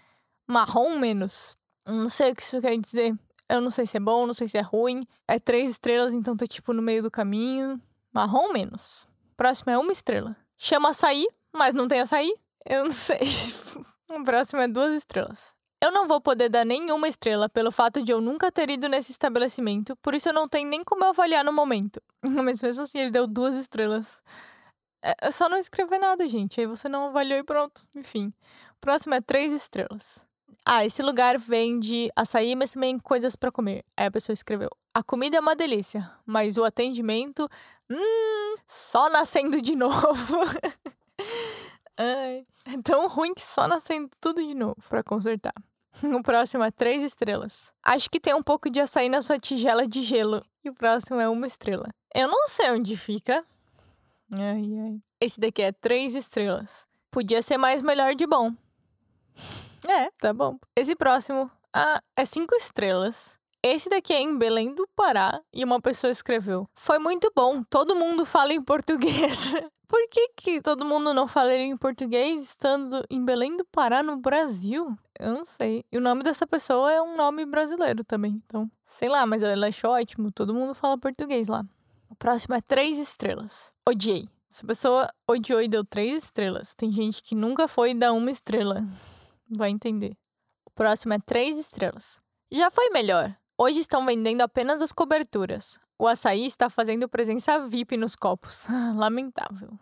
Marrom 0.48 1.00
menos. 1.00 1.58
Não 1.88 2.10
sei 2.10 2.32
o 2.32 2.36
que 2.36 2.44
isso 2.44 2.62
quer 2.62 2.78
dizer. 2.78 3.18
Eu 3.50 3.62
não 3.62 3.72
sei 3.72 3.86
se 3.88 3.98
é 3.98 4.00
bom, 4.00 4.26
não 4.28 4.34
sei 4.34 4.48
se 4.48 4.58
é 4.58 4.62
ruim. 4.62 5.06
É 5.28 5.40
três 5.40 5.72
estrelas, 5.72 6.14
então 6.14 6.36
tá 6.36 6.46
tipo 6.46 6.74
no 6.74 6.82
meio 6.82 7.02
do 7.02 7.12
caminho. 7.12 7.82
Marrom 8.14 8.52
menos. 8.52 9.08
Próximo 9.36 9.72
é 9.72 9.78
uma 9.78 9.92
estrela. 9.92 10.36
Chama 10.58 10.90
açaí, 10.90 11.28
mas 11.54 11.74
não 11.74 11.88
tem 11.88 12.02
açaí. 12.02 12.32
Eu 12.66 12.86
não 12.86 12.92
sei. 12.92 13.20
o 14.10 14.24
próximo 14.24 14.62
é 14.62 14.68
duas 14.68 14.94
estrelas. 14.94 15.55
Eu 15.82 15.92
não 15.92 16.08
vou 16.08 16.22
poder 16.22 16.50
dar 16.50 16.66
nenhuma 16.66 17.08
estrela 17.08 17.50
pelo 17.50 17.72
fato 17.72 18.02
de 18.02 18.12
eu 18.12 18.22
nunca 18.22 18.52
ter 18.52 18.70
ido 18.70 18.88
nesse 18.88 19.12
estabelecimento, 19.12 19.96
por 19.98 20.14
isso 20.14 20.30
eu 20.30 20.34
não 20.34 20.48
tenho 20.48 20.70
nem 20.70 20.84
como 20.84 21.06
avaliar 21.06 21.44
no 21.44 21.54
momento. 21.54 22.02
Mas 22.24 22.62
mesmo 22.62 22.84
assim, 22.84 23.00
ele 23.00 23.12
deu 23.12 23.28
duas 23.28 23.56
estrelas. 23.56 24.22
É, 25.04 25.28
é 25.28 25.32
só 25.32 25.48
não 25.48 25.58
escrever 25.58 26.00
nada, 26.00 26.28
gente. 26.28 26.60
Aí 26.60 26.66
você 26.66 26.90
não 26.90 27.08
avaliou 27.08 27.38
e 27.40 27.44
pronto. 27.44 27.86
Enfim. 27.96 28.34
Próximo 28.82 29.14
é 29.14 29.22
três 29.22 29.54
estrelas. 29.54 30.26
Ah, 30.66 30.84
esse 30.84 31.04
lugar 31.04 31.38
vende 31.38 32.10
açaí, 32.16 32.56
mas 32.56 32.72
também 32.72 32.98
coisas 32.98 33.36
para 33.36 33.52
comer. 33.52 33.86
Aí 33.96 34.08
a 34.08 34.12
pessoa 34.12 34.34
escreveu: 34.34 34.70
A 34.94 35.04
comida 35.04 35.38
é 35.38 35.40
uma 35.40 35.56
delícia, 35.56 36.12
mas 36.26 36.58
o 36.58 36.64
atendimento. 36.64 37.48
Hum, 37.88 38.56
só 38.66 39.08
nascendo 39.10 39.62
de 39.62 39.76
novo. 39.78 40.40
Ai, 41.98 42.44
é 42.66 42.82
tão 42.84 43.08
ruim 43.08 43.34
que 43.34 43.42
só 43.42 43.68
nascendo 43.68 44.10
tudo 44.20 44.42
de 44.42 44.54
novo 44.54 44.78
para 44.90 45.04
consertar. 45.04 45.54
O 46.04 46.22
próximo 46.22 46.64
é 46.64 46.72
três 46.72 47.02
estrelas. 47.02 47.72
Acho 47.82 48.10
que 48.10 48.20
tem 48.20 48.34
um 48.34 48.44
pouco 48.44 48.70
de 48.70 48.82
açaí 48.82 49.08
na 49.08 49.22
sua 49.22 49.40
tigela 49.40 49.88
de 49.88 50.02
gelo. 50.02 50.46
E 50.64 50.70
o 50.70 50.74
próximo 50.74 51.22
é 51.22 51.30
uma 51.30 51.48
estrela. 51.48 51.88
Eu 52.14 52.28
não 52.28 52.50
sei 52.50 52.72
onde 52.72 52.98
fica. 52.98 53.46
Ai, 54.34 54.78
ai. 54.78 55.00
Esse 55.22 55.40
daqui 55.40 55.62
é 55.62 55.72
três 55.72 56.14
estrelas. 56.14 56.86
Podia 57.10 57.42
ser 57.42 57.58
mais 57.58 57.82
melhor 57.82 58.16
de 58.16 58.28
bom. 58.28 58.54
É, 59.88 60.10
tá 60.18 60.34
bom. 60.34 60.58
Esse 60.76 60.96
próximo 60.96 61.48
ah, 61.72 62.02
é 62.16 62.26
cinco 62.26 62.56
estrelas. 62.56 63.40
Esse 63.68 63.90
daqui 63.90 64.14
é 64.14 64.22
em 64.22 64.38
Belém 64.38 64.76
do 64.76 64.88
Pará 64.96 65.42
e 65.52 65.64
uma 65.64 65.82
pessoa 65.82 66.12
escreveu: 66.12 66.70
Foi 66.76 67.00
muito 67.00 67.32
bom, 67.36 67.64
todo 67.64 67.96
mundo 67.96 68.24
fala 68.24 68.54
em 68.54 68.62
português. 68.62 69.56
Por 69.90 70.08
que, 70.08 70.30
que 70.38 70.62
todo 70.62 70.86
mundo 70.86 71.16
não 71.16 71.28
fala 71.28 71.52
em 71.56 71.76
português 71.76 72.44
estando 72.44 73.04
em 73.10 73.26
Belém 73.26 73.58
do 73.58 73.66
Pará, 73.66 74.04
no 74.04 74.18
Brasil? 74.18 74.96
Eu 75.20 75.34
não 75.34 75.46
sei. 75.46 75.84
E 75.92 75.98
o 75.98 76.02
nome 76.02 76.22
dessa 76.22 76.46
pessoa 76.46 76.92
é 76.92 77.02
um 77.02 77.18
nome 77.18 77.44
brasileiro 77.44 78.04
também. 78.04 78.40
Então, 78.46 78.70
sei 78.86 79.10
lá, 79.10 79.26
mas 79.26 79.42
ela 79.42 79.66
achou 79.66 79.90
ótimo. 79.90 80.32
Todo 80.32 80.54
mundo 80.54 80.76
fala 80.76 80.96
português 80.96 81.48
lá. 81.48 81.66
O 82.08 82.16
próximo 82.16 82.54
é 82.54 82.62
três 82.62 83.00
estrelas. 83.00 83.74
Odiei. 83.90 84.30
Essa 84.52 84.68
pessoa 84.68 85.12
odiou 85.28 85.60
e 85.60 85.68
deu 85.68 85.84
três 85.84 86.26
estrelas. 86.26 86.76
Tem 86.76 86.92
gente 86.92 87.24
que 87.24 87.34
nunca 87.34 87.68
foi 87.68 87.96
dar 87.96 88.14
uma 88.14 88.30
estrela. 88.30 88.88
Vai 89.50 89.72
entender. 89.72 90.16
O 90.64 90.70
próximo 90.70 91.14
é 91.14 91.20
três 91.20 91.58
estrelas. 91.58 92.20
Já 92.52 92.70
foi 92.70 92.92
melhor. 92.92 93.36
Hoje 93.58 93.80
estão 93.80 94.06
vendendo 94.06 94.42
apenas 94.42 94.82
as 94.82 94.92
coberturas. 94.92 95.80
O 95.98 96.10
açaí 96.10 96.46
está 96.46 96.70
fazendo 96.70 97.08
presença 97.08 97.66
VIP 97.66 97.96
nos 97.96 98.14
copos. 98.14 98.68
Lamentável. 98.98 99.80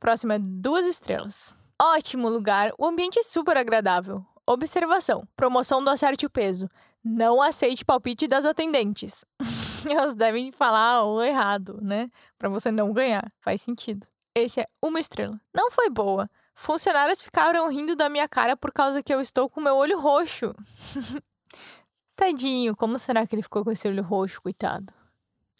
Próximo 0.00 0.32
é 0.32 0.38
duas 0.38 0.86
estrelas. 0.86 1.54
Ótimo 1.80 2.30
lugar, 2.30 2.72
o 2.78 2.86
ambiente 2.86 3.18
é 3.18 3.22
super 3.22 3.58
agradável. 3.58 4.24
Observação: 4.46 5.28
promoção 5.36 5.84
do 5.84 5.90
acerte 5.90 6.24
o 6.24 6.30
peso. 6.30 6.66
Não 7.04 7.42
aceite 7.42 7.84
palpite 7.84 8.26
das 8.26 8.46
atendentes. 8.46 9.22
elas 9.86 10.14
devem 10.14 10.50
falar 10.50 11.04
o 11.04 11.22
errado, 11.22 11.78
né? 11.82 12.10
Para 12.38 12.48
você 12.48 12.70
não 12.70 12.90
ganhar. 12.94 13.30
Faz 13.38 13.60
sentido. 13.60 14.06
Esse 14.34 14.62
é 14.62 14.66
uma 14.82 14.98
estrela. 14.98 15.38
Não 15.54 15.70
foi 15.70 15.90
boa. 15.90 16.28
Funcionários 16.54 17.20
ficaram 17.20 17.68
rindo 17.68 17.94
da 17.94 18.08
minha 18.08 18.26
cara 18.26 18.56
por 18.56 18.72
causa 18.72 19.02
que 19.02 19.12
eu 19.12 19.20
estou 19.20 19.48
com 19.50 19.60
meu 19.60 19.76
olho 19.76 20.00
roxo. 20.00 20.54
Tadinho, 22.18 22.74
como 22.74 22.98
será 22.98 23.24
que 23.24 23.36
ele 23.36 23.44
ficou 23.44 23.62
com 23.62 23.70
esse 23.70 23.86
olho 23.86 24.02
roxo, 24.02 24.42
coitado? 24.42 24.92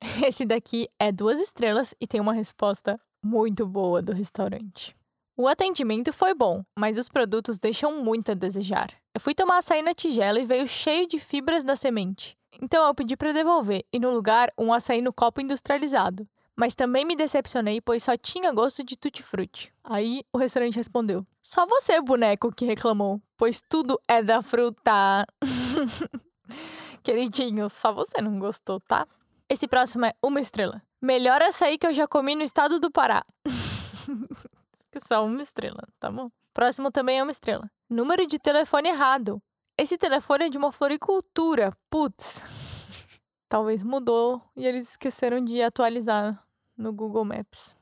Esse 0.26 0.44
daqui 0.44 0.88
é 0.98 1.12
duas 1.12 1.40
estrelas 1.40 1.94
e 2.00 2.06
tem 2.06 2.20
uma 2.20 2.32
resposta 2.32 3.00
muito 3.22 3.64
boa 3.64 4.02
do 4.02 4.12
restaurante. 4.12 4.92
O 5.36 5.46
atendimento 5.46 6.12
foi 6.12 6.34
bom, 6.34 6.64
mas 6.76 6.98
os 6.98 7.08
produtos 7.08 7.60
deixam 7.60 8.02
muito 8.02 8.32
a 8.32 8.34
desejar. 8.34 8.92
Eu 9.14 9.20
fui 9.20 9.36
tomar 9.36 9.58
açaí 9.58 9.82
na 9.82 9.94
tigela 9.94 10.40
e 10.40 10.44
veio 10.44 10.66
cheio 10.66 11.06
de 11.06 11.20
fibras 11.20 11.62
da 11.62 11.76
semente. 11.76 12.36
Então 12.60 12.84
eu 12.88 12.92
pedi 12.92 13.16
para 13.16 13.30
devolver 13.30 13.84
e 13.92 14.00
no 14.00 14.10
lugar 14.10 14.52
um 14.58 14.72
açaí 14.72 15.00
no 15.00 15.12
copo 15.12 15.40
industrializado. 15.40 16.26
Mas 16.56 16.74
também 16.74 17.04
me 17.04 17.14
decepcionei, 17.14 17.80
pois 17.80 18.02
só 18.02 18.16
tinha 18.16 18.50
gosto 18.50 18.82
de 18.82 18.96
tutti-frutti. 18.96 19.72
Aí 19.84 20.24
o 20.32 20.38
restaurante 20.38 20.74
respondeu: 20.74 21.24
Só 21.40 21.64
você, 21.66 22.00
boneco, 22.00 22.52
que 22.52 22.64
reclamou, 22.64 23.22
pois 23.36 23.62
tudo 23.68 23.96
é 24.08 24.24
da 24.24 24.42
fruta. 24.42 25.24
Queridinho, 27.02 27.68
só 27.68 27.92
você 27.92 28.20
não 28.20 28.38
gostou, 28.38 28.80
tá? 28.80 29.06
Esse 29.48 29.66
próximo 29.66 30.06
é 30.06 30.14
uma 30.22 30.40
estrela. 30.40 30.82
Melhor 31.00 31.42
açaí 31.42 31.78
que 31.78 31.86
eu 31.86 31.94
já 31.94 32.06
comi 32.06 32.34
no 32.34 32.42
estado 32.42 32.78
do 32.78 32.90
Pará. 32.90 33.24
só 35.06 35.24
uma 35.24 35.42
estrela, 35.42 35.86
tá 35.98 36.10
bom? 36.10 36.30
Próximo 36.52 36.90
também 36.90 37.18
é 37.18 37.22
uma 37.22 37.32
estrela. 37.32 37.70
Número 37.88 38.26
de 38.26 38.38
telefone 38.38 38.88
errado. 38.88 39.40
Esse 39.76 39.96
telefone 39.96 40.46
é 40.46 40.50
de 40.50 40.58
uma 40.58 40.72
floricultura. 40.72 41.72
Putz. 41.88 42.44
Talvez 43.48 43.82
mudou 43.82 44.42
e 44.56 44.66
eles 44.66 44.90
esqueceram 44.90 45.42
de 45.42 45.62
atualizar 45.62 46.44
no 46.76 46.92
Google 46.92 47.24
Maps. 47.24 47.76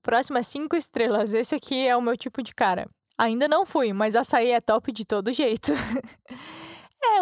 Próximo 0.00 0.38
é 0.38 0.42
cinco 0.42 0.74
estrelas. 0.74 1.34
Esse 1.34 1.54
aqui 1.54 1.86
é 1.86 1.96
o 1.96 2.02
meu 2.02 2.16
tipo 2.16 2.42
de 2.42 2.54
cara. 2.54 2.88
Ainda 3.18 3.46
não 3.46 3.66
fui, 3.66 3.92
mas 3.92 4.16
açaí 4.16 4.50
é 4.50 4.60
top 4.60 4.90
de 4.90 5.04
todo 5.04 5.32
jeito. 5.32 5.72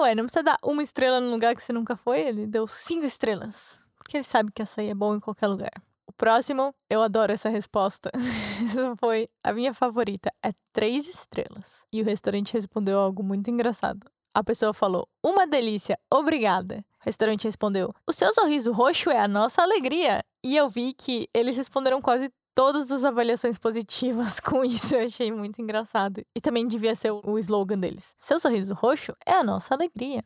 Ué, 0.00 0.14
não 0.14 0.24
precisa 0.24 0.42
dar 0.42 0.58
uma 0.62 0.82
estrela 0.82 1.20
no 1.20 1.30
lugar 1.30 1.54
que 1.54 1.62
você 1.62 1.72
nunca 1.72 1.96
foi. 1.96 2.20
Ele 2.20 2.46
deu 2.46 2.66
cinco 2.66 3.04
estrelas. 3.04 3.84
Porque 3.98 4.16
ele 4.16 4.24
sabe 4.24 4.50
que 4.52 4.62
açaí 4.62 4.88
é 4.88 4.94
bom 4.94 5.14
em 5.14 5.20
qualquer 5.20 5.46
lugar. 5.46 5.72
O 6.06 6.12
próximo, 6.12 6.74
eu 6.88 7.02
adoro 7.02 7.32
essa 7.32 7.48
resposta. 7.48 8.10
Essa 8.16 8.96
foi 8.96 9.28
a 9.44 9.52
minha 9.52 9.72
favorita. 9.72 10.32
É 10.42 10.52
três 10.72 11.06
estrelas. 11.06 11.84
E 11.92 12.02
o 12.02 12.04
restaurante 12.04 12.52
respondeu 12.52 12.98
algo 12.98 13.22
muito 13.22 13.48
engraçado. 13.50 14.10
A 14.34 14.42
pessoa 14.42 14.74
falou: 14.74 15.08
Uma 15.22 15.46
delícia, 15.46 15.98
obrigada. 16.12 16.84
O 17.00 17.04
restaurante 17.04 17.44
respondeu: 17.44 17.94
O 18.06 18.12
seu 18.12 18.32
sorriso 18.34 18.72
roxo 18.72 19.10
é 19.10 19.20
a 19.20 19.28
nossa 19.28 19.62
alegria. 19.62 20.24
E 20.42 20.56
eu 20.56 20.68
vi 20.68 20.92
que 20.92 21.28
eles 21.34 21.56
responderam 21.56 22.00
quase 22.00 22.32
todas 22.60 22.90
as 22.90 23.06
avaliações 23.06 23.56
positivas 23.56 24.38
com 24.44 24.62
isso. 24.62 24.94
Eu 24.94 25.06
achei 25.06 25.32
muito 25.32 25.62
engraçado. 25.62 26.22
E 26.36 26.42
também 26.42 26.68
devia 26.68 26.94
ser 26.94 27.10
o 27.10 27.38
slogan 27.38 27.78
deles: 27.78 28.14
Seu 28.20 28.38
sorriso 28.38 28.74
roxo 28.74 29.16
é 29.24 29.32
a 29.32 29.42
nossa 29.42 29.72
alegria. 29.72 30.22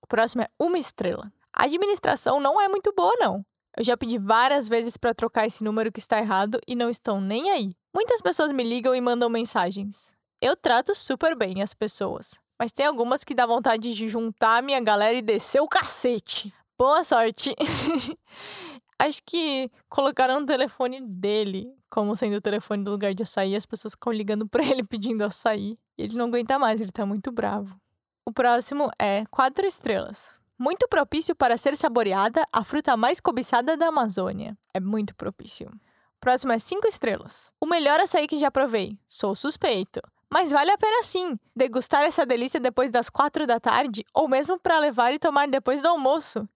O 0.00 0.06
próximo 0.06 0.42
é 0.42 0.48
uma 0.60 0.78
estrela. 0.78 1.28
A 1.52 1.64
administração 1.64 2.38
não 2.38 2.60
é 2.60 2.68
muito 2.68 2.92
boa, 2.96 3.12
não. 3.18 3.44
Eu 3.76 3.82
já 3.82 3.96
pedi 3.96 4.16
várias 4.16 4.68
vezes 4.68 4.96
para 4.96 5.12
trocar 5.12 5.44
esse 5.44 5.64
número 5.64 5.90
que 5.90 5.98
está 5.98 6.20
errado 6.20 6.60
e 6.68 6.76
não 6.76 6.88
estão 6.88 7.20
nem 7.20 7.50
aí. 7.50 7.74
Muitas 7.92 8.22
pessoas 8.22 8.52
me 8.52 8.62
ligam 8.62 8.94
e 8.94 9.00
mandam 9.00 9.28
mensagens. 9.28 10.14
Eu 10.40 10.54
trato 10.54 10.94
super 10.94 11.34
bem 11.34 11.62
as 11.62 11.74
pessoas, 11.74 12.38
mas 12.56 12.70
tem 12.70 12.86
algumas 12.86 13.24
que 13.24 13.34
dá 13.34 13.44
vontade 13.44 13.92
de 13.92 14.08
juntar 14.08 14.62
minha 14.62 14.80
galera 14.80 15.18
e 15.18 15.22
descer 15.22 15.60
o 15.60 15.66
cacete. 15.66 16.54
Boa 16.78 17.02
sorte! 17.02 17.56
Acho 18.98 19.22
que 19.24 19.70
colocaram 19.88 20.40
o 20.40 20.46
telefone 20.46 21.00
dele 21.00 21.70
como 21.90 22.16
sendo 22.16 22.36
o 22.36 22.40
telefone 22.40 22.82
do 22.82 22.90
lugar 22.90 23.14
de 23.14 23.22
açaí. 23.22 23.54
As 23.54 23.66
pessoas 23.66 23.94
ficam 23.94 24.12
ligando 24.12 24.48
para 24.48 24.64
ele 24.64 24.82
pedindo 24.84 25.22
açaí. 25.22 25.78
E 25.98 26.02
ele 26.02 26.16
não 26.16 26.26
aguenta 26.26 26.58
mais, 26.58 26.80
ele 26.80 26.92
tá 26.92 27.04
muito 27.04 27.30
bravo. 27.30 27.78
O 28.24 28.32
próximo 28.32 28.90
é 28.98 29.24
quatro 29.30 29.66
estrelas. 29.66 30.34
Muito 30.58 30.88
propício 30.88 31.34
para 31.36 31.56
ser 31.56 31.76
saboreada, 31.76 32.42
a 32.50 32.64
fruta 32.64 32.96
mais 32.96 33.20
cobiçada 33.20 33.76
da 33.76 33.88
Amazônia. 33.88 34.56
É 34.72 34.80
muito 34.80 35.14
propício. 35.14 35.70
Próximo 36.18 36.52
é 36.52 36.58
cinco 36.58 36.88
estrelas. 36.88 37.52
O 37.60 37.66
melhor 37.66 38.00
açaí 38.00 38.26
que 38.26 38.38
já 38.38 38.50
provei. 38.50 38.98
Sou 39.06 39.34
suspeito. 39.34 40.00
Mas 40.30 40.50
vale 40.50 40.70
a 40.70 40.78
pena 40.78 41.02
sim 41.02 41.38
degustar 41.54 42.02
essa 42.02 42.26
delícia 42.26 42.58
depois 42.58 42.90
das 42.90 43.08
quatro 43.08 43.46
da 43.46 43.60
tarde 43.60 44.04
ou 44.12 44.28
mesmo 44.28 44.58
para 44.58 44.78
levar 44.78 45.12
e 45.14 45.18
tomar 45.18 45.46
depois 45.46 45.82
do 45.82 45.88
almoço. 45.88 46.48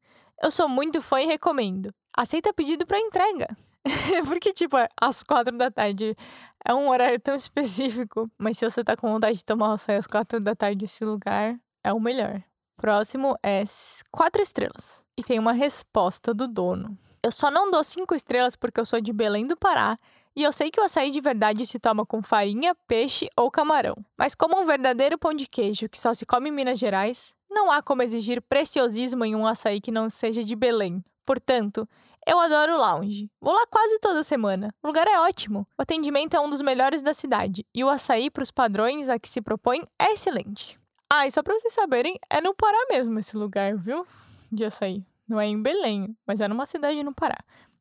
Eu 0.42 0.50
sou 0.50 0.68
muito 0.68 1.00
fã 1.00 1.20
e 1.20 1.26
recomendo. 1.26 1.94
Aceita 2.17 2.52
pedido 2.52 2.87
para 2.87 2.99
entrega. 2.99 3.57
Porque, 4.26 4.52
tipo, 4.52 4.76
às 5.00 5.23
quatro 5.23 5.57
da 5.57 5.71
tarde 5.71 6.17
é 6.64 6.75
um 6.75 6.88
horário 6.88 7.19
tão 7.21 7.35
específico. 7.35 8.31
Mas 8.38 8.59
se 8.59 8.69
você 8.69 8.85
tá 8.85 8.97
com 8.97 9.11
vontade 9.11 9.38
de 9.38 9.45
tomar 9.45 9.73
açaí 9.73 9.97
às 9.97 10.07
quatro 10.07 10.40
da 10.40 10.55
tarde 10.55 10.83
nesse 10.83 11.05
lugar, 11.05 11.59
é 11.83 11.93
o 11.93 12.00
melhor. 12.00 12.43
Próximo 12.76 13.37
é 13.43 13.62
quatro 14.11 14.40
estrelas. 14.40 15.05
E 15.17 15.23
tem 15.23 15.38
uma 15.38 15.52
resposta 15.52 16.33
do 16.33 16.49
dono. 16.49 16.97
Eu 17.23 17.31
só 17.31 17.50
não 17.50 17.71
dou 17.71 17.85
cinco 17.85 18.14
estrelas 18.14 18.57
porque 18.57 18.81
eu 18.81 18.87
sou 18.87 19.00
de 19.00 19.12
Belém 19.12 19.47
do 19.47 19.57
Pará 19.57 19.99
e 20.35 20.43
eu 20.43 20.52
sei 20.52 20.71
que 20.71 20.81
o 20.81 20.85
açaí 20.85 21.11
de 21.11 21.21
verdade 21.21 21.67
se 21.67 21.79
toma 21.79 22.07
com 22.07 22.23
farinha, 22.23 22.75
peixe 22.87 23.29
ou 23.37 23.50
camarão. 23.50 23.95
Mas 24.17 24.35
como 24.35 24.59
um 24.59 24.64
verdadeiro 24.64 25.19
pão 25.19 25.35
de 25.35 25.47
queijo 25.47 25.88
que 25.88 25.99
só 25.99 26.14
se 26.14 26.25
come 26.25 26.49
em 26.49 26.52
Minas 26.52 26.79
Gerais, 26.79 27.35
não 27.50 27.71
há 27.71 27.83
como 27.83 28.02
exigir 28.02 28.40
preciosismo 28.40 29.25
em 29.25 29.35
um 29.35 29.47
açaí 29.47 29.80
que 29.80 29.90
não 29.90 30.09
seja 30.09 30.45
de 30.45 30.54
Belém. 30.54 31.04
Portanto, 31.26 31.88
eu 32.26 32.38
adoro 32.38 32.75
o 32.75 32.78
lounge. 32.78 33.30
Vou 33.40 33.52
lá 33.52 33.66
quase 33.66 33.99
toda 33.99 34.23
semana. 34.23 34.75
O 34.83 34.87
lugar 34.87 35.07
é 35.07 35.19
ótimo. 35.21 35.66
O 35.76 35.83
atendimento 35.83 36.35
é 36.35 36.40
um 36.40 36.49
dos 36.49 36.62
melhores 36.62 37.02
da 37.02 37.12
cidade 37.12 37.66
e 37.75 37.83
o 37.83 37.88
açaí 37.88 38.30
para 38.30 38.42
os 38.42 38.50
padrões 38.50 39.09
a 39.09 39.19
que 39.19 39.28
se 39.28 39.40
propõe 39.40 39.83
é 39.99 40.12
excelente. 40.12 40.78
Ah, 41.12 41.26
e 41.26 41.30
só 41.30 41.42
para 41.42 41.54
vocês 41.54 41.73
saberem, 41.73 42.19
é 42.30 42.40
no 42.40 42.54
Pará 42.54 42.87
mesmo 42.88 43.19
esse 43.19 43.37
lugar, 43.37 43.76
viu? 43.76 44.07
De 44.50 44.64
açaí. 44.64 45.04
Não 45.26 45.40
é 45.40 45.47
em 45.47 45.61
Belém, 45.61 46.16
mas 46.26 46.40
é 46.40 46.49
numa 46.49 46.66
cidade 46.66 47.02
no 47.02 47.14
Pará. 47.14 47.38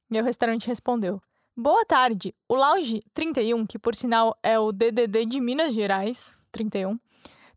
E 0.10 0.20
o 0.20 0.24
restaurante 0.24 0.68
respondeu: 0.68 1.22
Boa 1.56 1.86
tarde. 1.86 2.34
O 2.48 2.56
Lounge 2.56 3.04
31, 3.14 3.68
que 3.68 3.78
por 3.78 3.96
sinal 3.96 4.38
é 4.42 4.58
o 4.58 4.72
DDD 4.72 5.26
de 5.26 5.40
Minas 5.40 5.74
Gerais, 5.74 6.40
31, 6.52 6.98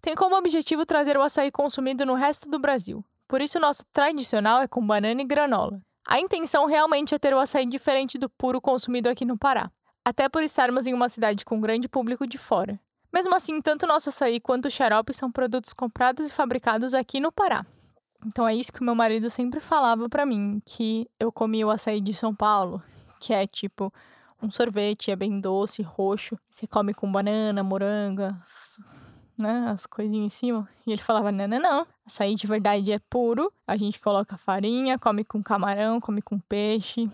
tem 0.03 0.17
como 0.17 0.37
objetivo 0.37 0.85
trazer 0.85 1.17
o 1.17 1.23
açaí 1.23 1.53
consumido 1.53 2.05
no 2.05 2.15
resto 2.15 2.51
do 2.51 2.59
Brasil. 2.59 3.05
Por 3.29 3.41
isso, 3.41 3.57
o 3.57 3.61
nosso 3.61 3.85
tradicional 3.93 4.61
é 4.61 4.67
com 4.67 4.85
banana 4.85 5.23
e 5.23 5.25
granola. 5.25 5.81
A 6.07 6.19
intenção 6.19 6.67
realmente 6.67 7.15
é 7.15 7.19
ter 7.19 7.33
o 7.33 7.39
açaí 7.39 7.65
diferente 7.65 8.19
do 8.19 8.29
puro 8.29 8.61
consumido 8.61 9.09
aqui 9.09 9.25
no 9.25 9.39
Pará, 9.39 9.71
até 10.05 10.29
por 10.29 10.43
estarmos 10.43 10.87
em 10.89 10.93
uma 10.93 11.09
cidade 11.09 11.45
com 11.45 11.61
grande 11.61 11.89
público 11.89 12.27
de 12.27 12.37
fora. 12.37 12.79
Mesmo 13.13 13.33
assim, 13.35 13.63
tanto 13.63 13.87
nosso 13.87 14.09
açaí 14.09 14.41
quanto 14.41 14.67
o 14.67 14.71
xarope 14.71 15.15
são 15.15 15.31
produtos 15.31 15.73
comprados 15.73 16.29
e 16.29 16.35
fabricados 16.35 16.95
aqui 16.95 17.21
no 17.21 17.31
Pará. 17.31 17.65
Então 18.27 18.47
é 18.47 18.55
isso 18.55 18.73
que 18.73 18.83
meu 18.83 18.97
marido 18.97 19.31
sempre 19.31 19.61
falava 19.61 20.09
para 20.09 20.27
mim, 20.27 20.61
que 20.67 21.09
eu 21.21 21.31
comia 21.31 21.67
o 21.67 21.71
açaí 21.71 22.01
de 22.01 22.13
São 22.13 22.35
Paulo, 22.35 22.83
que 23.21 23.33
é 23.33 23.47
tipo 23.47 23.93
um 24.43 24.51
sorvete, 24.51 25.13
é 25.13 25.17
bem 25.17 25.41
doce, 25.41 25.83
roxo. 25.83 26.37
Você 26.51 26.67
come 26.67 26.93
com 26.93 27.11
banana, 27.11 27.63
moranga, 27.63 28.37
né, 29.39 29.71
as 29.71 29.87
coisinhas 29.87 30.27
em 30.27 30.29
cima. 30.29 30.69
E 30.87 30.93
ele 30.93 31.03
falava: 31.03 31.31
não, 31.33 31.47
não, 31.47 31.59
não. 31.59 31.87
Açaí 32.05 32.35
de 32.35 32.47
verdade 32.47 32.93
é 32.93 32.99
puro. 32.99 33.53
A 33.67 33.77
gente 33.77 34.01
coloca 34.01 34.37
farinha, 34.37 34.99
come 34.99 35.25
com 35.25 35.43
camarão, 35.43 36.01
come 36.01 36.23
com 36.23 36.39
peixe. 36.39 37.11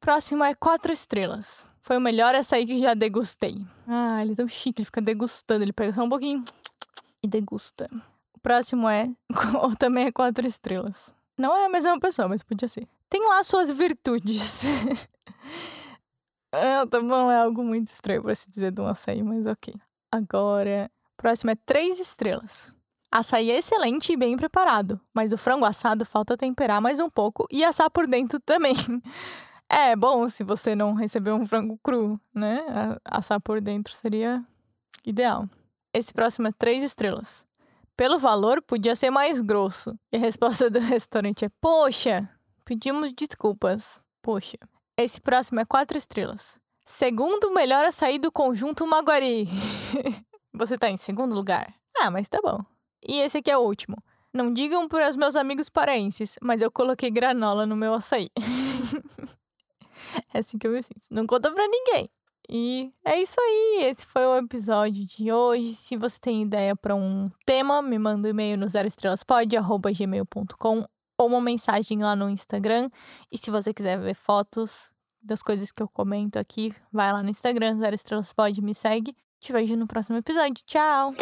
Próximo 0.00 0.44
é 0.44 0.54
quatro 0.54 0.92
estrelas. 0.92 1.70
Foi 1.80 1.96
o 1.96 2.00
melhor 2.00 2.34
açaí 2.34 2.66
que 2.66 2.78
já 2.78 2.94
degustei. 2.94 3.64
Ah, 3.86 4.20
ele 4.22 4.32
é 4.32 4.36
tão 4.36 4.48
chique, 4.48 4.80
ele 4.80 4.86
fica 4.86 5.00
degustando. 5.00 5.64
Ele 5.64 5.72
pega 5.72 5.94
só 5.94 6.02
um 6.02 6.08
pouquinho 6.08 6.42
e 7.22 7.28
degusta 7.28 7.88
próximo 8.46 8.88
é. 8.88 9.10
Ou 9.60 9.74
também 9.74 10.06
é 10.06 10.12
quatro 10.12 10.46
estrelas. 10.46 11.12
Não 11.36 11.56
é 11.56 11.66
a 11.66 11.68
mesma 11.68 11.98
pessoa, 11.98 12.28
mas 12.28 12.44
podia 12.44 12.68
ser. 12.68 12.86
Tem 13.10 13.20
lá 13.20 13.42
suas 13.42 13.72
virtudes. 13.72 14.62
ah, 16.54 16.86
tá 16.88 17.00
bom, 17.00 17.28
é 17.28 17.38
algo 17.38 17.64
muito 17.64 17.88
estranho 17.88 18.22
pra 18.22 18.36
se 18.36 18.48
dizer 18.48 18.70
de 18.70 18.80
um 18.80 18.86
açaí, 18.86 19.20
mas 19.20 19.46
ok. 19.46 19.74
Agora, 20.12 20.88
próximo 21.16 21.50
é 21.50 21.54
três 21.54 21.98
estrelas. 21.98 22.74
Açaí 23.10 23.50
é 23.50 23.58
excelente 23.58 24.12
e 24.12 24.16
bem 24.16 24.36
preparado, 24.36 25.00
mas 25.14 25.32
o 25.32 25.38
frango 25.38 25.64
assado 25.64 26.04
falta 26.04 26.36
temperar 26.36 26.80
mais 26.80 26.98
um 26.98 27.08
pouco 27.08 27.46
e 27.50 27.64
assar 27.64 27.90
por 27.90 28.06
dentro 28.06 28.38
também. 28.40 28.74
É 29.68 29.96
bom 29.96 30.28
se 30.28 30.44
você 30.44 30.76
não 30.76 30.94
receber 30.94 31.32
um 31.32 31.44
frango 31.44 31.76
cru, 31.82 32.20
né? 32.32 32.60
Assar 33.04 33.40
por 33.40 33.60
dentro 33.60 33.92
seria 33.92 34.44
ideal. 35.04 35.48
Esse 35.92 36.14
próximo 36.14 36.46
é 36.46 36.52
três 36.52 36.84
estrelas. 36.84 37.44
Pelo 37.96 38.18
valor, 38.18 38.62
podia 38.62 38.94
ser 38.94 39.10
mais 39.10 39.40
grosso. 39.40 39.98
E 40.12 40.16
a 40.16 40.20
resposta 40.20 40.68
do 40.70 40.78
restaurante 40.78 41.44
é: 41.46 41.50
Poxa, 41.60 42.30
pedimos 42.64 43.12
desculpas. 43.12 44.02
Poxa. 44.22 44.58
Esse 44.96 45.20
próximo 45.20 45.58
é 45.58 45.64
quatro 45.64 45.98
estrelas. 45.98 46.58
Segundo 46.84 47.52
melhor 47.52 47.84
açaí 47.84 48.18
do 48.18 48.30
conjunto 48.30 48.86
Maguari. 48.86 49.48
você 50.56 50.78
tá 50.78 50.90
em 50.90 50.96
segundo 50.96 51.34
lugar? 51.34 51.74
Ah, 51.98 52.10
mas 52.10 52.28
tá 52.28 52.40
bom. 52.42 52.60
E 53.06 53.20
esse 53.20 53.38
aqui 53.38 53.50
é 53.50 53.56
o 53.56 53.62
último. 53.62 53.96
Não 54.32 54.52
digam 54.52 54.88
para 54.88 55.08
os 55.08 55.16
meus 55.16 55.36
amigos 55.36 55.68
paraenses, 55.68 56.38
mas 56.42 56.60
eu 56.60 56.70
coloquei 56.70 57.10
granola 57.10 57.64
no 57.64 57.76
meu 57.76 57.94
açaí. 57.94 58.28
é 60.34 60.38
assim 60.38 60.58
que 60.58 60.66
eu 60.66 60.72
me 60.72 60.82
sinto. 60.82 61.06
Não 61.10 61.26
conta 61.26 61.50
pra 61.50 61.66
ninguém. 61.66 62.10
E 62.48 62.92
é 63.04 63.20
isso 63.20 63.40
aí. 63.40 63.84
Esse 63.84 64.06
foi 64.06 64.24
o 64.26 64.36
episódio 64.36 65.04
de 65.04 65.32
hoje. 65.32 65.74
Se 65.74 65.96
você 65.96 66.18
tem 66.20 66.42
ideia 66.42 66.76
para 66.76 66.94
um 66.94 67.30
tema, 67.44 67.82
me 67.82 67.98
manda 67.98 68.28
um 68.28 68.30
e-mail 68.30 68.56
no 68.58 68.68
zeroestrelaspod.gmail.com 68.68 70.84
ou 71.18 71.26
uma 71.26 71.40
mensagem 71.40 72.02
lá 72.02 72.14
no 72.14 72.28
Instagram. 72.28 72.90
E 73.32 73.38
se 73.38 73.50
você 73.50 73.72
quiser 73.72 73.98
ver 73.98 74.14
fotos 74.14 74.92
das 75.22 75.42
coisas 75.42 75.72
que 75.72 75.82
eu 75.82 75.88
comento 75.88 76.38
aqui, 76.38 76.74
vai 76.92 77.10
lá 77.12 77.22
no 77.22 77.30
Instagram, 77.30 77.78
Zero 77.78 77.94
Estrelas 77.94 78.32
Pod, 78.32 78.62
me 78.62 78.74
segue. 78.74 79.14
Te 79.44 79.52
vejo 79.52 79.76
no 79.76 79.86
próximo 79.86 80.18
episódio. 80.18 80.54
Tchau! 80.66 81.14